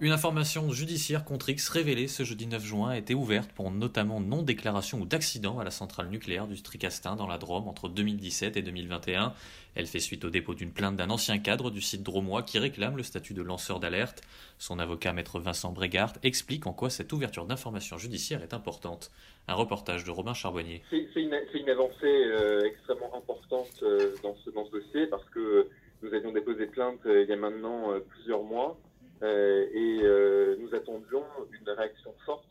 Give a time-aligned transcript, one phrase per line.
[0.00, 4.20] Une information judiciaire contre X révélée ce jeudi 9 juin a été ouverte pour notamment
[4.20, 8.62] non-déclaration ou d'accident à la centrale nucléaire du Tricastin dans la Drôme entre 2017 et
[8.62, 9.34] 2021.
[9.74, 12.96] Elle fait suite au dépôt d'une plainte d'un ancien cadre du site dromois qui réclame
[12.96, 14.22] le statut de lanceur d'alerte.
[14.58, 19.10] Son avocat maître Vincent Brégard explique en quoi cette ouverture d'information judiciaire est importante.
[19.48, 20.80] Un reportage de Robin Charbonnier.
[20.90, 21.34] C'est une,
[21.68, 25.68] avancée euh, extrêmement importante euh, dans, ce, dossier parce que
[26.02, 28.87] nous avions déposé plainte euh, il y a maintenant plusieurs mois euh,
[29.22, 31.24] et euh, nous attendions
[31.60, 32.48] une réaction forte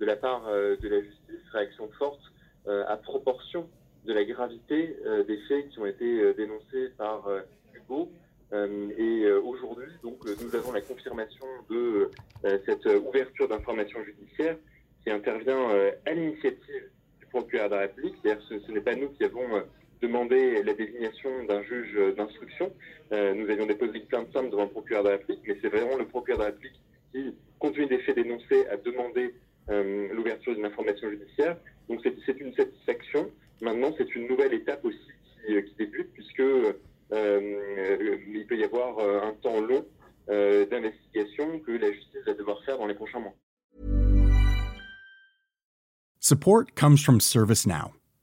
[0.00, 2.20] de la part euh, de la justice, réaction forte
[2.66, 3.68] à proportion
[4.04, 4.94] de la gravité
[5.26, 7.26] des faits qui ont été dénoncés par
[7.74, 8.12] Hugo.
[8.52, 12.10] et aujourd'hui, donc, nous avons la confirmation de
[12.66, 14.58] cette ouverture d'information judiciaire
[15.02, 15.70] qui intervient
[16.04, 18.16] à l'initiative du procureur de la République.
[18.22, 19.62] C'est-à-dire ce, ce n'est pas nous qui avons
[20.00, 22.72] demandé la désignation d'un juge d'instruction.
[23.12, 25.68] Euh, nous avions déposé une plainte simple devant le procureur de la République, mais c'est
[25.68, 26.80] vraiment le procureur de la République
[27.12, 29.34] qui, compte tenu des faits dénoncés, a demandé
[29.68, 31.56] euh, l'ouverture d'une information judiciaire.
[31.88, 33.30] Donc c'est une satisfaction.
[33.60, 34.98] Maintenant, c'est une nouvelle étape aussi
[35.46, 36.42] qui, euh, qui débute, puisque
[37.12, 39.84] il peut y avoir un temps long
[40.28, 43.34] d'investigation que la justice va devoir faire dans les prochains mois.
[46.20, 47.99] Support comes from ServiceNow.